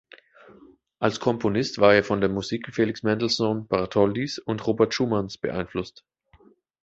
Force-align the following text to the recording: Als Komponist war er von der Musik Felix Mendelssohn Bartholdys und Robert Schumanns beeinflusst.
Als 0.97 1.19
Komponist 1.19 1.77
war 1.77 1.93
er 1.93 2.03
von 2.03 2.21
der 2.21 2.29
Musik 2.31 2.73
Felix 2.73 3.03
Mendelssohn 3.03 3.67
Bartholdys 3.67 4.39
und 4.39 4.65
Robert 4.65 4.95
Schumanns 4.95 5.37
beeinflusst. 5.37 6.03